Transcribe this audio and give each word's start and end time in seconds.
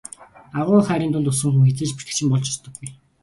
Агуу 0.61 0.79
их 0.83 0.89
хайрын 0.91 1.11
дунд 1.13 1.29
өссөн 1.31 1.51
хүн 1.51 1.65
хэзээ 1.67 1.87
ч 1.89 1.91
бэртэгчин 1.95 2.29
болж 2.31 2.45
өсдөггүй. 2.51 2.87